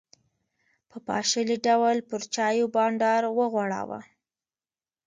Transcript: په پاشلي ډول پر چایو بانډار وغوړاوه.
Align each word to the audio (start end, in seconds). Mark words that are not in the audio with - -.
په 0.89 0.97
پاشلي 1.07 1.57
ډول 1.67 1.97
پر 2.09 2.21
چایو 2.33 2.65
بانډار 2.75 3.23
وغوړاوه. 3.37 3.99